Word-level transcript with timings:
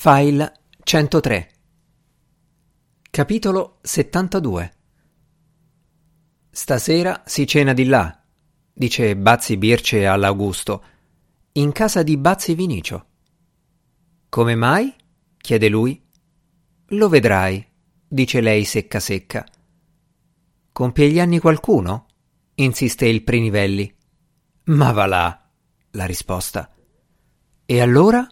File 0.00 0.52
103 0.84 1.50
Capitolo 3.10 3.78
72 3.82 4.72
Stasera 6.50 7.24
si 7.26 7.44
cena 7.48 7.72
di 7.72 7.84
là, 7.84 8.24
dice 8.72 9.16
Bazzi 9.16 9.56
Birce 9.56 10.06
all'Augusto, 10.06 10.84
in 11.54 11.72
casa 11.72 12.04
di 12.04 12.16
Bazzi 12.16 12.54
Vinicio. 12.54 13.06
Come 14.28 14.54
mai? 14.54 14.94
chiede 15.36 15.68
lui. 15.68 16.00
Lo 16.90 17.08
vedrai, 17.08 17.66
dice 18.06 18.40
lei 18.40 18.64
secca 18.64 19.00
secca. 19.00 19.44
Compie 20.70 21.10
gli 21.10 21.18
anni 21.18 21.40
qualcuno? 21.40 22.06
insiste 22.54 23.04
il 23.04 23.24
Prinivelli. 23.24 23.92
Ma 24.66 24.92
va 24.92 25.06
là, 25.06 25.50
la 25.90 26.06
risposta. 26.06 26.72
E 27.66 27.80
allora? 27.80 28.24